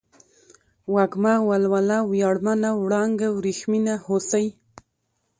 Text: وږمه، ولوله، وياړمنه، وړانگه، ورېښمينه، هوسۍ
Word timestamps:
وږمه، 0.93 1.33
ولوله، 1.49 1.97
وياړمنه، 2.11 2.69
وړانگه، 2.83 3.27
ورېښمينه، 3.37 3.93
هوسۍ 4.05 4.47